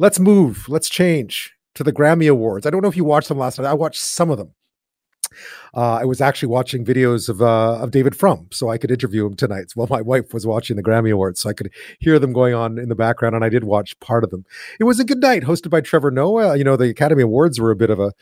[0.00, 2.66] let's move, let's change to the Grammy Awards.
[2.66, 3.68] I don't know if you watched them last night.
[3.68, 4.54] I watched some of them.
[5.76, 9.24] Uh, I was actually watching videos of uh, of David Frum, so I could interview
[9.24, 9.70] him tonight.
[9.76, 11.70] While my wife was watching the Grammy Awards, so I could
[12.00, 14.44] hear them going on in the background, and I did watch part of them.
[14.80, 16.56] It was a good night, hosted by Trevor Noah.
[16.56, 18.12] You know, the Academy Awards were a bit of a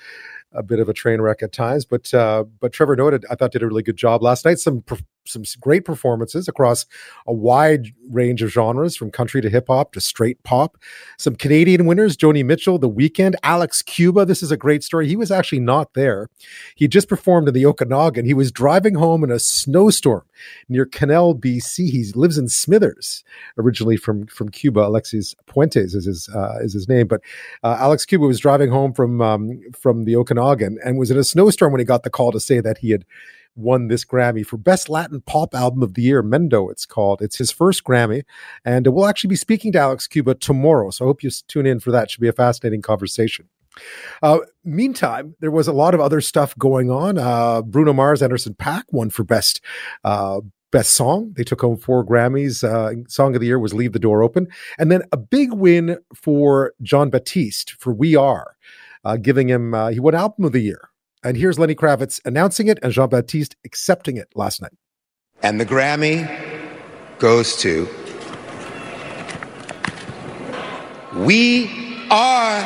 [0.52, 3.52] a bit of a train wreck at times, but uh, but Trevor Noah, I thought,
[3.52, 4.58] did a really good job last night.
[4.58, 4.84] Some
[5.28, 6.86] some great performances across
[7.26, 10.76] a wide range of genres, from country to hip hop to straight pop.
[11.18, 14.24] Some Canadian winners: Joni Mitchell, The Weeknd, Alex Cuba.
[14.24, 15.06] This is a great story.
[15.08, 16.28] He was actually not there.
[16.74, 18.24] He just performed in the Okanagan.
[18.24, 20.24] He was driving home in a snowstorm
[20.68, 21.90] near Quesnel, BC.
[21.90, 23.24] He lives in Smithers,
[23.56, 24.80] originally from from Cuba.
[24.80, 27.20] Alexis Puentes is his uh, is his name, but
[27.62, 31.24] uh, Alex Cuba was driving home from um, from the Okanagan and was in a
[31.24, 33.04] snowstorm when he got the call to say that he had
[33.58, 36.22] won this Grammy for Best Latin Pop Album of the Year.
[36.22, 37.20] Mendó, it's called.
[37.20, 38.22] It's his first Grammy,
[38.64, 40.90] and we'll actually be speaking to Alex Cuba tomorrow.
[40.90, 42.04] So I hope you tune in for that.
[42.04, 43.48] It should be a fascinating conversation.
[44.22, 47.18] Uh, meantime, there was a lot of other stuff going on.
[47.18, 49.60] Uh, Bruno Mars, Anderson .Paak won for best
[50.04, 51.32] uh, best song.
[51.36, 52.64] They took home four Grammys.
[52.64, 54.48] Uh, song of the year was "Leave the Door Open,"
[54.78, 58.56] and then a big win for Jon Batiste for "We Are,"
[59.04, 60.87] uh, giving him uh, he won Album of the Year.
[61.24, 64.72] And here's Lenny Kravitz announcing it and Jon Batiste accepting it last night.
[65.42, 66.28] And the Grammy
[67.18, 67.88] goes to
[71.16, 71.66] We
[72.10, 72.62] Are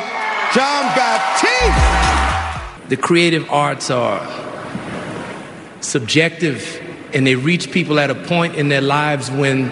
[0.53, 2.89] Jon Batiste.
[2.89, 4.21] The creative arts are
[5.81, 6.79] subjective
[7.13, 9.71] and they reach people at a point in their lives when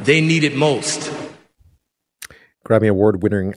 [0.00, 1.12] they need it most.
[2.64, 3.54] Grammy Award winning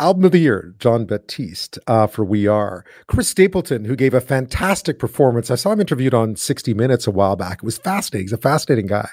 [0.00, 2.84] Album of the Year, Jon Batiste uh, for We Are.
[3.06, 5.50] Chris Stapleton, who gave a fantastic performance.
[5.50, 7.58] I saw him interviewed on 60 Minutes a while back.
[7.58, 8.24] It was fascinating.
[8.24, 9.10] He's a fascinating guy.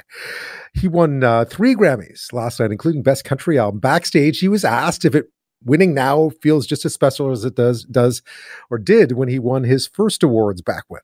[0.73, 3.79] He won uh, three Grammys last night, including Best Country Album.
[3.79, 5.31] Backstage, he was asked if it
[5.63, 8.21] winning now feels just as special as it does does
[8.69, 11.01] or did when he won his first awards back when.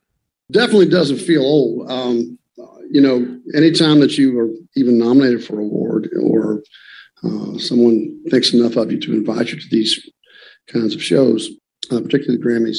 [0.51, 1.91] Definitely doesn't feel old.
[1.91, 2.37] Um,
[2.89, 6.61] you know, anytime that you are even nominated for an award or
[7.23, 9.99] uh, someone thinks enough of you to invite you to these
[10.71, 11.49] kinds of shows,
[11.91, 12.77] uh, particularly the Grammys.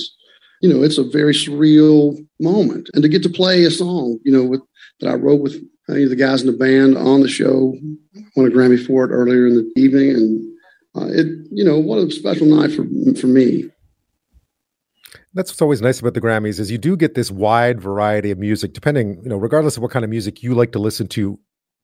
[0.63, 4.33] You know, it's a very surreal moment, and to get to play a song, you
[4.33, 4.61] know, with,
[5.01, 7.75] that I wrote with of the guys in the band on the show,
[8.35, 10.57] won a Grammy for it earlier in the evening, and
[10.97, 12.85] uh, it, you know, what a special night for
[13.21, 13.71] for me.
[15.35, 18.39] That's what's always nice about the Grammys is you do get this wide variety of
[18.39, 21.39] music, depending, you know, regardless of what kind of music you like to listen to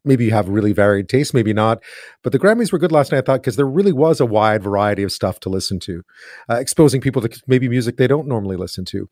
[0.04, 1.82] maybe you have really varied tastes, maybe not.
[2.22, 4.62] But the Grammys were good last night, I thought, because there really was a wide
[4.62, 6.02] variety of stuff to listen to,
[6.50, 9.08] uh, exposing people to maybe music they don't normally listen to.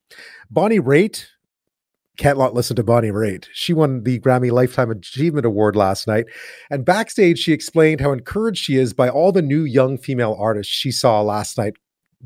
[0.50, 1.27] Bonnie Raitt,
[2.17, 3.47] can't not listen to Bonnie Raitt.
[3.53, 6.27] She won the Grammy Lifetime Achievement Award last night.
[6.71, 10.71] And backstage, she explained how encouraged she is by all the new young female artists
[10.71, 11.75] she saw last night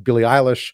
[0.03, 0.73] Billie Eilish,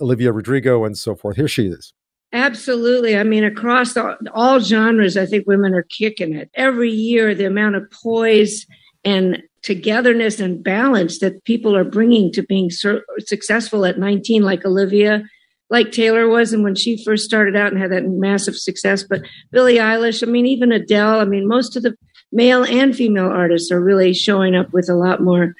[0.00, 1.36] Olivia Rodrigo, and so forth.
[1.36, 1.92] Here she is.
[2.32, 3.16] Absolutely.
[3.16, 6.50] I mean, across the, all genres, I think women are kicking it.
[6.54, 8.66] Every year, the amount of poise
[9.04, 14.64] and togetherness and balance that people are bringing to being sur- successful at 19, like
[14.64, 15.24] Olivia,
[15.68, 19.02] like Taylor was, and when she first started out and had that massive success.
[19.02, 21.94] But Billie Eilish, I mean, even Adele, I mean, most of the
[22.32, 25.54] male and female artists are really showing up with a lot more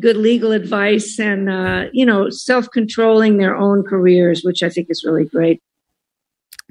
[0.00, 4.88] good legal advice and, uh, you know, self controlling their own careers, which I think
[4.90, 5.62] is really great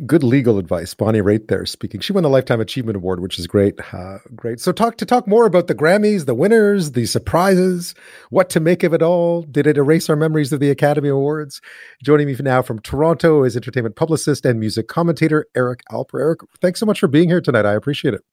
[0.05, 0.93] good legal advice.
[0.93, 2.01] Bonnie Raitt there speaking.
[2.01, 3.75] She won the Lifetime Achievement Award, which is great.
[3.93, 4.59] Uh, great.
[4.59, 7.95] So talk to talk more about the Grammys, the winners, the surprises,
[8.29, 9.41] what to make of it all.
[9.41, 11.61] Did it erase our memories of the Academy Awards?
[12.03, 16.19] Joining me now from Toronto is entertainment publicist and music commentator Eric Alper.
[16.19, 17.65] Eric, thanks so much for being here tonight.
[17.65, 18.23] I appreciate it.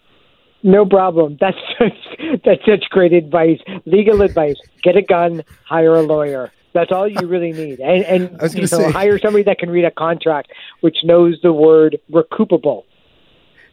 [0.62, 1.36] No problem.
[1.40, 3.58] That's such, that's such great advice.
[3.84, 4.56] Legal advice.
[4.82, 6.50] Get a gun, hire a lawyer.
[6.74, 8.22] That's all you really need, and, and
[8.54, 12.82] you know, say, hire somebody that can read a contract, which knows the word recoupable.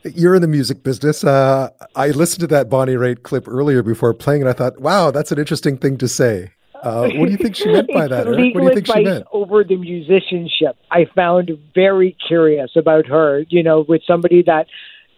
[0.03, 1.23] You're in the music business.
[1.23, 5.09] Uh, I listened to that Bonnie Raitt clip earlier before playing, and I thought, "Wow,
[5.09, 6.51] that's an interesting thing to say."
[6.83, 8.27] Uh, what do you think she meant by that?
[8.27, 8.55] Eric?
[8.55, 9.25] What do you think she meant?
[9.31, 13.45] Over the musicianship, I found very curious about her.
[13.49, 14.67] You know, with somebody that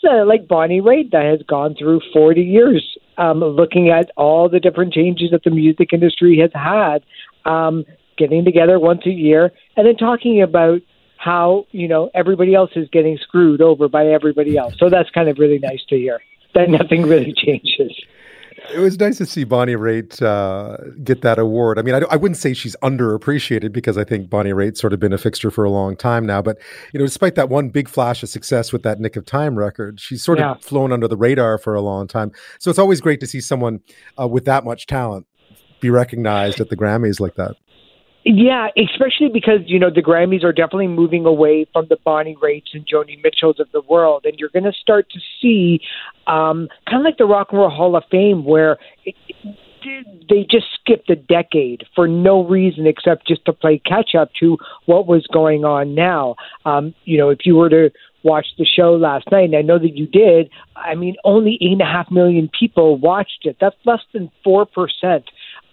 [0.09, 4.59] uh, like Bonnie Raitt that has gone through 40 years um, looking at all the
[4.59, 7.03] different changes that the music industry has had
[7.45, 7.85] um,
[8.17, 10.81] getting together once a year, and then talking about
[11.17, 14.75] how you know everybody else is getting screwed over by everybody else.
[14.77, 16.19] So that's kind of really nice to hear
[16.53, 17.93] that nothing really changes.
[18.73, 21.77] It was nice to see Bonnie Raitt uh, get that award.
[21.77, 24.99] I mean, I, I, wouldn't say she's underappreciated because I think Bonnie Raitt's sort of
[24.99, 26.41] been a fixture for a long time now.
[26.41, 26.59] But
[26.93, 29.99] you know, despite that one big flash of success with that Nick of Time record,
[29.99, 30.51] she's sort yeah.
[30.51, 32.31] of flown under the radar for a long time.
[32.59, 33.81] So it's always great to see someone
[34.19, 35.27] uh, with that much talent
[35.83, 37.55] be recognized at the Grammys like that.
[38.25, 42.71] Yeah, especially because you know the Grammys are definitely moving away from the Bonnie Raitt's
[42.73, 45.81] and Joni Mitchells of the world, and you're going to start to see
[46.25, 49.15] um, kind of like the Rock and Roll Hall of Fame, where it,
[50.29, 54.57] they just skipped a decade for no reason except just to play catch up to
[54.85, 56.35] what was going on now.
[56.63, 57.91] Um, you know, if you were to
[58.23, 61.73] watch the show last night, and I know that you did, I mean, only eight
[61.73, 63.57] and a half million people watched it.
[63.59, 65.25] That's less than four percent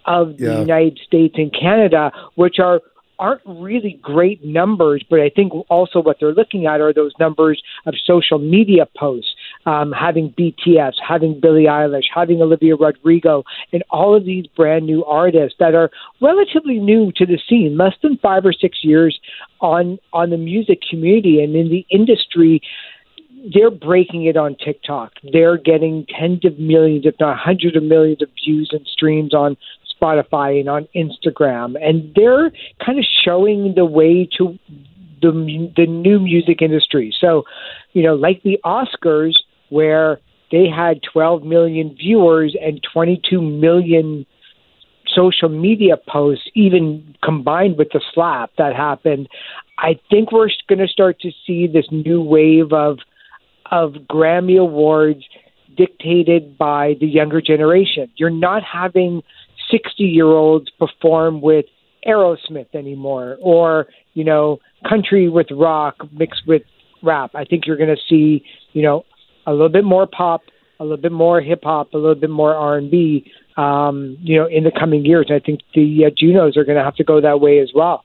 [0.05, 0.59] of the yeah.
[0.59, 2.81] United States and Canada, which are
[3.21, 7.61] aren't really great numbers, but I think also what they're looking at are those numbers
[7.85, 9.35] of social media posts,
[9.67, 15.05] um, having BTS, having Billie Eilish, having Olivia Rodrigo, and all of these brand new
[15.05, 19.19] artists that are relatively new to the scene, less than five or six years
[19.61, 22.61] on on the music community and in the industry
[23.53, 25.13] they're breaking it on TikTok.
[25.33, 29.57] They're getting tens of millions, if not hundreds of millions of views and streams on
[30.01, 32.51] Spotify and on Instagram, and they're
[32.83, 34.57] kind of showing the way to
[35.21, 37.13] the the new music industry.
[37.19, 37.43] So,
[37.93, 39.35] you know, like the Oscars,
[39.69, 40.19] where
[40.51, 44.25] they had 12 million viewers and 22 million
[45.07, 49.27] social media posts, even combined with the slap that happened.
[49.77, 52.99] I think we're going to start to see this new wave of
[53.71, 55.23] of Grammy awards
[55.77, 58.11] dictated by the younger generation.
[58.17, 59.21] You're not having
[59.71, 61.65] 60 year olds perform with
[62.07, 66.63] Aerosmith anymore or, you know, country with rock mixed with
[67.03, 67.31] rap.
[67.35, 69.03] I think you're going to see, you know,
[69.45, 70.41] a little bit more pop,
[70.79, 74.63] a little bit more hip hop, a little bit more R&B, um, you know, in
[74.63, 75.29] the coming years.
[75.29, 78.03] I think the uh, Junos are going to have to go that way as well.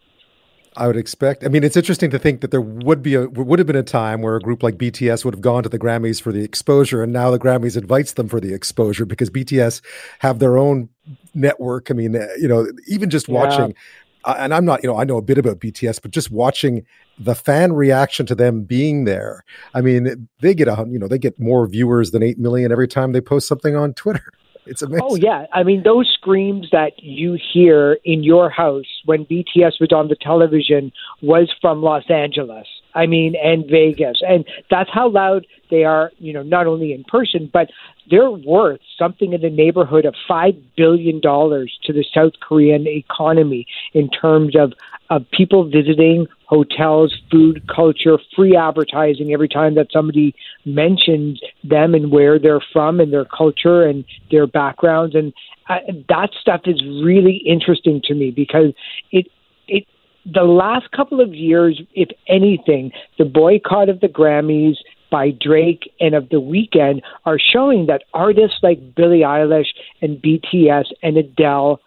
[0.76, 1.42] I would expect.
[1.42, 3.82] I mean, it's interesting to think that there would be a would have been a
[3.82, 7.02] time where a group like BTS would have gone to the Grammys for the exposure,
[7.02, 9.80] and now the Grammys invites them for the exposure because BTS
[10.18, 10.90] have their own
[11.36, 11.90] network.
[11.90, 14.32] I mean, uh, you know, even just watching, yeah.
[14.32, 16.84] uh, and I'm not, you know, I know a bit about BTS, but just watching
[17.18, 19.44] the fan reaction to them being there.
[19.74, 22.88] I mean, they get a, you know, they get more viewers than eight million every
[22.88, 24.32] time they post something on Twitter.
[24.66, 25.06] It's amazing.
[25.08, 29.92] Oh yeah, I mean those screams that you hear in your house when BTS was
[29.94, 30.90] on the television
[31.22, 32.66] was from Los Angeles.
[32.96, 36.10] I mean, and Vegas, and that's how loud they are.
[36.18, 37.68] You know, not only in person, but
[38.10, 43.66] they're worth something in the neighborhood of five billion dollars to the South Korean economy
[43.92, 44.72] in terms of
[45.10, 50.34] of people visiting hotels, food, culture, free advertising every time that somebody
[50.64, 55.14] mentions them and where they're from and their culture and their backgrounds.
[55.14, 55.32] And
[55.68, 55.78] uh,
[56.08, 58.72] that stuff is really interesting to me because
[59.12, 59.26] it,
[59.68, 59.86] it,
[60.32, 64.76] the last couple of years, if anything, the boycott of the Grammys
[65.10, 69.68] by Drake and of the Weeknd are showing that artists like Billie Eilish
[70.02, 71.80] and BTS and Adele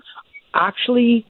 [0.54, 1.26] actually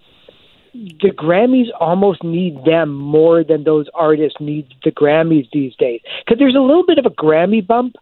[0.73, 5.99] the Grammys almost need them more than those artists need the Grammys these days.
[6.23, 7.95] Because there's a little bit of a Grammy bump.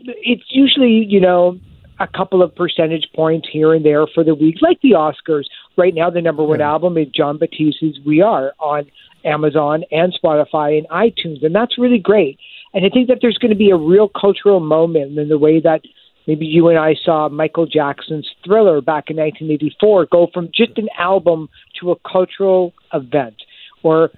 [0.00, 1.58] It's usually, you know,
[2.00, 5.44] a couple of percentage points here and there for the week, like the Oscars.
[5.76, 6.70] Right now, the number one yeah.
[6.70, 8.90] album is Jon Batiste's We Are on
[9.24, 11.44] Amazon and Spotify and iTunes.
[11.44, 12.38] And that's really great.
[12.72, 15.60] And I think that there's going to be a real cultural moment in the way
[15.60, 15.82] that
[16.26, 20.88] maybe you and I saw Michael Jackson's Thriller back in 1984 go from just an
[20.98, 21.48] album
[21.80, 23.36] to a cultural event,
[23.82, 24.10] or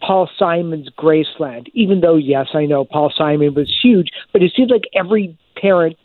[0.00, 1.68] Paul Simon's Graceland.
[1.74, 5.96] Even though, yes, I know Paul Simon was huge, but it seems like every parent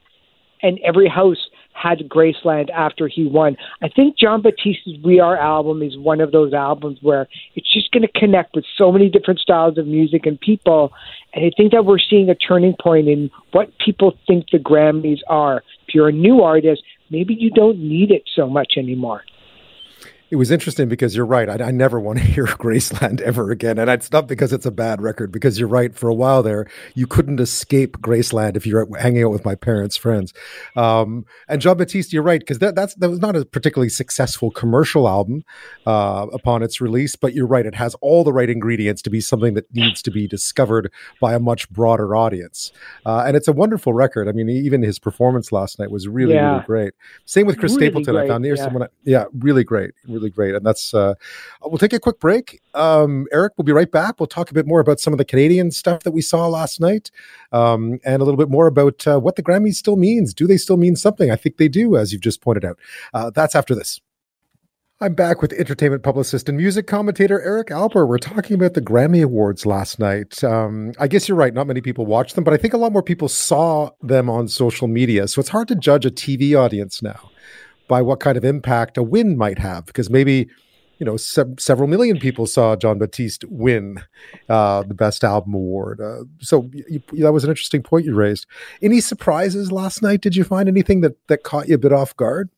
[0.64, 3.58] and every house had Graceland after he won.
[3.82, 7.92] I think Jon Batiste's We Are album is one of those albums where it's just
[7.92, 10.94] going to connect with so many different styles of music and people.
[11.34, 15.20] And I think that we're seeing a turning point in what people think the Grammys
[15.28, 15.64] are.
[15.88, 19.24] If you're a new artist, maybe you don't need it so much anymore
[20.34, 21.48] it was interesting because you're right.
[21.48, 23.78] I, I, never want to hear Graceland ever again.
[23.78, 25.96] And it's not because it's a bad record, because you're right.
[25.96, 29.96] For a while there, you couldn't escape Graceland if you're hanging out with my parents'
[29.96, 30.34] friends.
[30.76, 34.50] Um, and Jon Batiste, you're right, because that, that's, that was not a particularly successful
[34.50, 35.44] commercial album
[35.86, 37.68] uh, upon its release, but you're right.
[37.68, 41.36] It has all the right ingredients to be something that needs to be discovered by
[41.36, 42.72] a much broader audience.
[43.06, 44.28] Uh, and it's a wonderful record.
[44.28, 46.54] I mean, even his performance last night was really, yeah.
[46.54, 46.94] really great.
[47.26, 48.16] Same with Chris really Stapleton.
[48.16, 48.64] Great, I found near yeah.
[48.64, 49.92] someone, yeah, really great.
[50.08, 50.56] Really really great.
[50.56, 51.16] And that's, uh,
[51.62, 52.62] we'll take a quick break.
[52.74, 54.20] Um, Eric, we'll be right back.
[54.20, 56.80] We'll talk a bit more about some of the Canadian stuff that we saw last
[56.80, 57.12] night
[57.52, 60.34] um, and a little bit more about uh, what the Grammys still means.
[60.34, 61.30] Do they still mean something?
[61.30, 62.80] I think they do, as you've just pointed out.
[63.14, 64.00] Uh, that's after this.
[65.02, 68.08] I'm back with entertainment publicist and music commentator Eric Alper.
[68.08, 70.42] We're talking about the Grammy Awards last night.
[70.46, 71.54] Um, I guess you're right.
[71.54, 74.48] Not many people watched them, but I think a lot more people saw them on
[74.48, 75.28] social media.
[75.28, 77.32] So it's hard to judge a TV audience now.
[77.88, 80.50] By what kind of impact a win might have, because maybe
[81.00, 84.02] you know se- several million people saw Jon Batiste win
[84.50, 86.00] uh, the best album award.
[86.02, 88.46] Uh, so you, that was an interesting point you raised.
[88.82, 90.22] Any surprises last night?
[90.22, 92.50] Did you find anything that that caught you a bit off guard?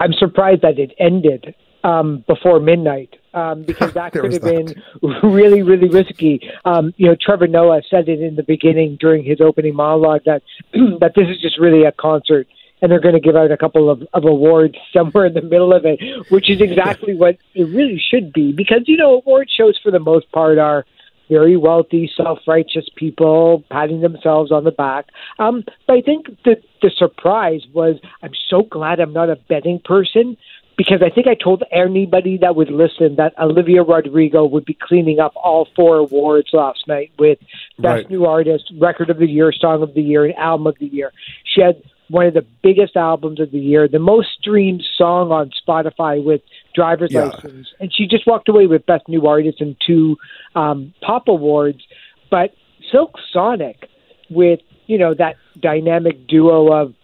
[0.00, 4.74] I'm surprised that it ended um, before midnight um, because that could have that.
[5.02, 6.40] been really, really risky.
[6.64, 10.42] Um, you know, Trevor Noah said it in the beginning during his opening monologue that
[11.00, 12.46] that this is just really a concert
[12.80, 15.72] and they're going to give out a couple of, of awards somewhere in the middle
[15.72, 18.52] of it, which is exactly what it really should be.
[18.52, 20.84] Because, you know, award shows for the most part are
[21.28, 25.06] very wealthy, self righteous people patting themselves on the back.
[25.38, 29.80] Um, but I think the, the surprise was I'm so glad I'm not a betting
[29.84, 30.36] person
[30.78, 35.18] because I think I told anybody that would listen that Olivia Rodrigo would be cleaning
[35.18, 37.38] up all four awards last night with
[37.78, 38.10] Best right.
[38.10, 41.12] New Artist, Record of the Year, Song of the Year, and Album of the Year.
[41.44, 45.50] She had one of the biggest albums of the year, the most streamed song on
[45.66, 46.40] Spotify with
[46.74, 47.24] Driver's yeah.
[47.24, 50.16] License, and she just walked away with Best New Artist and two
[50.54, 51.80] um, pop awards.
[52.30, 52.54] But
[52.90, 53.88] Silk Sonic,
[54.30, 56.94] with you know that dynamic duo of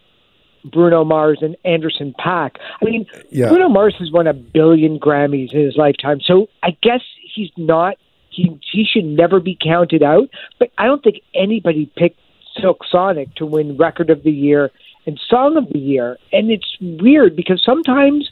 [0.64, 2.56] Bruno Mars and Anderson .Paak.
[2.80, 3.48] I mean, yeah.
[3.48, 7.00] Bruno Mars has won a billion Grammys in his lifetime, so I guess
[7.34, 7.96] he's not.
[8.30, 10.28] He he should never be counted out.
[10.58, 12.18] But I don't think anybody picked
[12.60, 14.70] Silk Sonic to win Record of the Year
[15.06, 16.18] and Song of the Year.
[16.32, 18.30] And it's weird because sometimes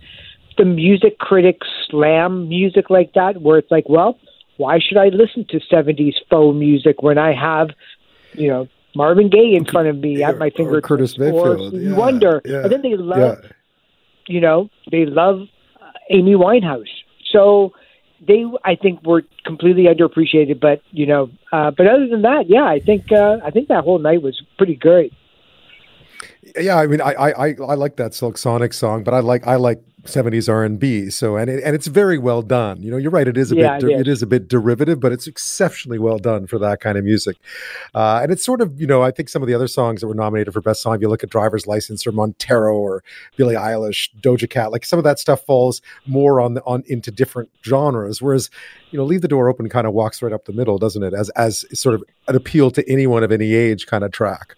[0.57, 4.19] the music critics slam music like that, where it's like, well,
[4.57, 7.71] why should I listen to 70s faux music when I have,
[8.35, 10.85] you know, Marvin Gaye in front of me at my fingertips?
[10.85, 11.75] Or Curtis Mayfield.
[11.75, 12.43] Or yeah, Wonder.
[12.45, 13.51] Yeah, and then they love, yeah.
[14.29, 15.41] you know, they love
[15.81, 16.91] uh, Amy Winehouse.
[17.31, 17.73] So
[18.21, 20.61] they, I think, were completely underappreciated.
[20.61, 23.85] But you know, uh, but other than that, yeah, I think uh, I think that
[23.85, 25.15] whole night was pretty great
[26.59, 29.57] yeah, I mean, I, I I like that Silk Sonic song, but I like I
[29.57, 31.09] like seventies R and B.
[31.09, 32.83] So and it, and it's very well done.
[32.83, 33.29] You know, you're right.
[33.29, 36.49] It is a yeah, bit it is a bit derivative, but it's exceptionally well done
[36.49, 37.37] for that kind of music.
[37.95, 40.09] Uh, and it's sort of you know I think some of the other songs that
[40.09, 40.97] were nominated for best song.
[40.97, 43.05] If you look at Driver's License or Montero or
[43.37, 47.11] Billie Eilish, Doja Cat, like some of that stuff falls more on the, on into
[47.11, 48.21] different genres.
[48.21, 48.51] Whereas
[48.91, 51.15] you know, Leave the Door Open kind of walks right up the middle, doesn't it?
[51.15, 54.57] As as sort of an appeal to anyone of any age kind of track.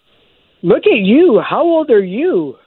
[0.61, 1.41] Look at you.
[1.47, 2.57] How old are you?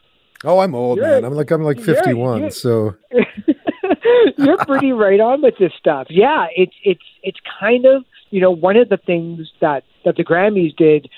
[0.45, 1.25] Oh, I'm old, you're, man.
[1.25, 2.95] I'm like I'm like 51, you're, so
[4.39, 6.07] you're pretty right on with this stuff.
[6.11, 10.25] Yeah, it's it's it's kind of you know one of the things that that the
[10.25, 11.09] Grammys did,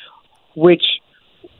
[0.56, 0.84] which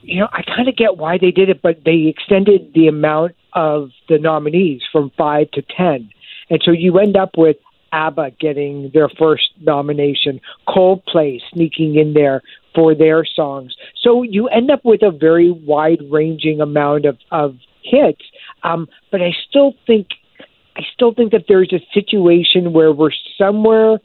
[0.00, 3.36] you know I kind of get why they did it, but they extended the amount
[3.52, 6.10] of the nominees from five to ten,
[6.48, 7.56] and so you end up with
[7.92, 12.42] ABBA getting their first nomination, Coldplay sneaking in there
[12.74, 13.74] for their songs.
[14.00, 18.22] So you end up with a very wide ranging amount of, of hits.
[18.62, 20.08] Um, but I still think
[20.76, 23.98] I still think that there's a situation where we're somewhere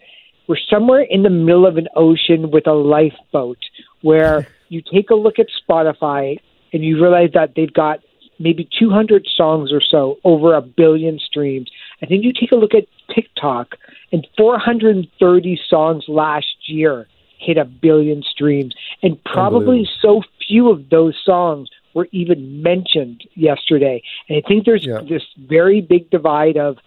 [0.47, 3.59] we're somewhere in the middle of an ocean with a lifeboat
[4.01, 6.39] where you take a look at Spotify
[6.73, 7.99] and you realize that they've got
[8.37, 11.69] maybe 200 songs or so over a billion streams.
[12.01, 13.75] And then you take a look at TikTok
[14.11, 17.07] and 430 songs last year
[17.37, 18.73] hit a billion streams,
[19.03, 24.01] and probably so few of those songs were even mentioned yesterday.
[24.29, 25.01] And I think there's yeah.
[25.07, 26.77] this very big divide of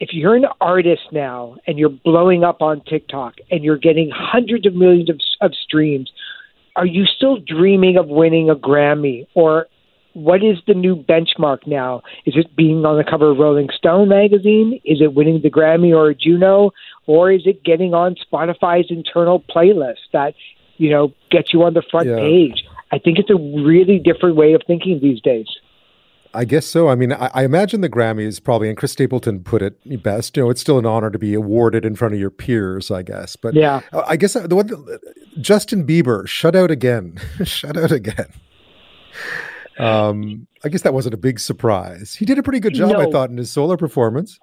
[0.00, 4.66] if you're an artist now and you're blowing up on TikTok and you're getting hundreds
[4.66, 6.10] of millions of, of streams,
[6.74, 9.68] are you still dreaming of winning a Grammy or
[10.14, 12.02] what is the new benchmark now?
[12.26, 14.80] Is it being on the cover of Rolling Stone magazine?
[14.84, 16.72] Is it winning the Grammy or a Juno?
[17.06, 20.34] Or is it getting on Spotify's internal playlist that,
[20.76, 22.16] you know, gets you on the front yeah.
[22.16, 22.64] page?
[22.92, 25.46] I think it's a really different way of thinking these days.
[26.34, 26.88] I guess so.
[26.88, 30.36] I mean, I, I, imagine the Grammys probably, and Chris Stapleton put it best.
[30.36, 33.02] You know, it's still an honor to be awarded in front of your peers, I
[33.02, 33.36] guess.
[33.36, 34.96] But yeah, uh, I guess uh, the one, uh,
[35.40, 38.32] Justin Bieber shut out again, shut out again.
[39.78, 42.14] Um, I guess that wasn't a big surprise.
[42.14, 43.00] He did a pretty good job, no.
[43.00, 44.38] I thought, in his solo performance.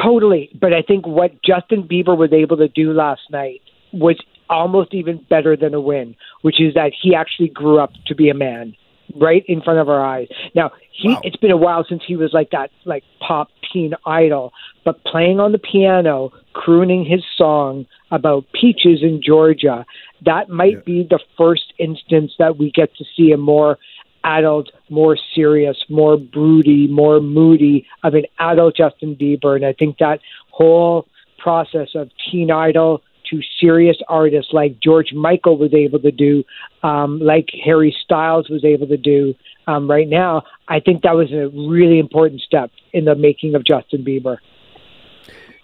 [0.00, 0.50] Totally.
[0.60, 3.60] But I think what Justin Bieber was able to do last night
[3.92, 4.18] was
[4.48, 8.28] almost even better than a win, which is that he actually grew up to be
[8.28, 8.74] a man
[9.20, 10.28] right in front of our eyes.
[10.54, 11.20] Now, he wow.
[11.24, 14.52] it's been a while since he was like that like pop teen idol,
[14.84, 19.84] but playing on the piano, crooning his song about peaches in Georgia,
[20.24, 20.80] that might yeah.
[20.86, 23.78] be the first instance that we get to see a more
[24.24, 29.56] adult, more serious, more broody, more moody of an adult Justin Bieber.
[29.56, 31.06] And I think that whole
[31.38, 36.44] process of teen idol to serious artists like George Michael was able to do,
[36.82, 39.34] um, like Harry Styles was able to do
[39.66, 43.64] um, right now, I think that was a really important step in the making of
[43.64, 44.38] Justin Bieber.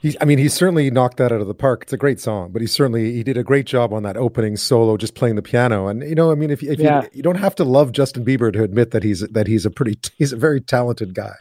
[0.01, 1.83] He's, I mean, he certainly knocked that out of the park.
[1.83, 4.57] It's a great song, but he certainly he did a great job on that opening
[4.57, 5.89] solo, just playing the piano.
[5.89, 7.03] And you know, I mean, if, if yeah.
[7.03, 9.71] you, you don't have to love Justin Bieber to admit that he's that he's a
[9.71, 11.35] pretty he's a very talented guy.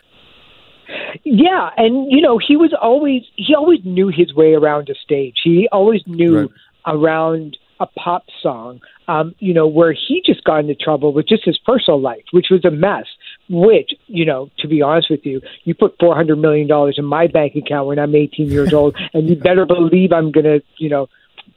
[1.23, 5.35] Yeah, and you know, he was always he always knew his way around a stage.
[5.43, 6.49] He always knew right.
[6.87, 8.79] around a pop song.
[9.07, 12.47] Um, you know, where he just got into trouble with just his personal life, which
[12.49, 13.05] was a mess.
[13.49, 17.05] Which, you know, to be honest with you, you put four hundred million dollars in
[17.05, 20.89] my bank account when I'm 18 years old, and you better believe I'm gonna, you
[20.89, 21.07] know,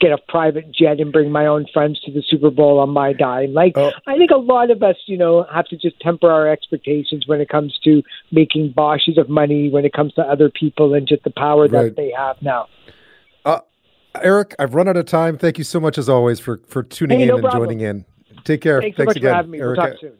[0.00, 3.12] get a private jet and bring my own friends to the Super Bowl on my
[3.12, 3.52] dime.
[3.52, 3.92] Like oh.
[4.06, 7.40] I think a lot of us, you know, have to just temper our expectations when
[7.40, 11.22] it comes to making boshes of money, when it comes to other people and just
[11.24, 11.70] the power right.
[11.70, 12.66] that they have now.
[13.44, 13.60] Uh,
[14.22, 15.36] Eric, I've run out of time.
[15.36, 17.64] Thank you so much as always for for tuning hey, in no and problem.
[17.64, 18.04] joining in.
[18.44, 18.80] Take care.
[18.80, 19.60] Thanks, Thanks so much again, for having me.
[19.60, 20.12] We'll talk soon.